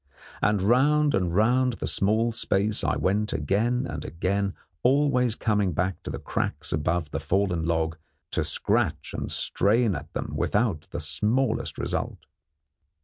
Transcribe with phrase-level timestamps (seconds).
[0.41, 6.01] And round and round the small space I went again and again, always coming back
[6.01, 7.97] to the cracks above the fallen log
[8.31, 12.25] to scratch and strain at them without the smallest result.